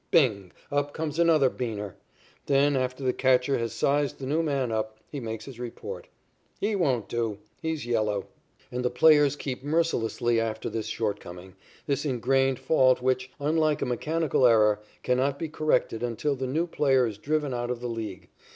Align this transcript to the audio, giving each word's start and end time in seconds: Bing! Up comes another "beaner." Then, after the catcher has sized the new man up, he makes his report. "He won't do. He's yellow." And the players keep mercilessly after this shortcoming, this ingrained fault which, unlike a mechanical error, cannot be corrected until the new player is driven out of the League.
Bing! 0.09 0.51
Up 0.71 0.95
comes 0.95 1.19
another 1.19 1.47
"beaner." 1.47 1.93
Then, 2.47 2.75
after 2.75 3.03
the 3.03 3.13
catcher 3.13 3.59
has 3.59 3.71
sized 3.71 4.17
the 4.17 4.25
new 4.25 4.41
man 4.41 4.71
up, 4.71 4.97
he 5.11 5.19
makes 5.19 5.45
his 5.45 5.59
report. 5.59 6.07
"He 6.59 6.75
won't 6.75 7.07
do. 7.07 7.37
He's 7.61 7.85
yellow." 7.85 8.25
And 8.71 8.83
the 8.83 8.89
players 8.89 9.35
keep 9.35 9.63
mercilessly 9.63 10.39
after 10.39 10.71
this 10.71 10.87
shortcoming, 10.87 11.53
this 11.85 12.03
ingrained 12.03 12.57
fault 12.57 12.99
which, 12.99 13.29
unlike 13.39 13.83
a 13.83 13.85
mechanical 13.85 14.47
error, 14.47 14.79
cannot 15.03 15.37
be 15.37 15.49
corrected 15.49 16.01
until 16.01 16.35
the 16.35 16.47
new 16.47 16.65
player 16.65 17.05
is 17.05 17.19
driven 17.19 17.53
out 17.53 17.69
of 17.69 17.79
the 17.79 17.87
League. 17.87 18.27